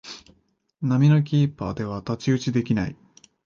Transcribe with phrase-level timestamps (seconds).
[0.81, 2.95] 並みのキーパーでは太刀打ちできない